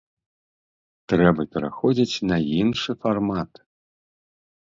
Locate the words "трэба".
1.11-1.43